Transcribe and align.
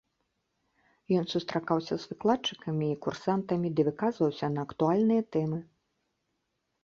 Ён 1.17 1.25
сустракаўся 1.33 1.95
з 2.03 2.09
выкладчыкамі 2.13 2.85
і 2.93 2.97
курсантамі 3.05 3.69
ды 3.79 3.85
выказаўся 3.89 4.45
на 4.57 4.63
актуальныя 4.69 5.21
тэмы. 5.35 5.59